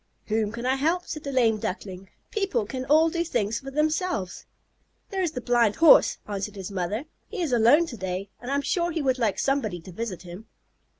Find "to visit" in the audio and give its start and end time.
9.81-10.23